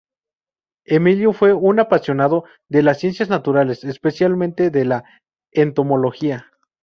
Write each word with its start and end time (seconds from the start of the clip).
Emilio 0.87 1.31
fue 1.31 1.53
un 1.53 1.79
apasionado 1.79 2.45
de 2.67 2.81
las 2.81 2.99
ciencias 3.01 3.29
naturales, 3.29 3.83
especialmente 3.83 4.71
de 4.71 4.85
la 4.85 5.03
entomología. 5.51 6.47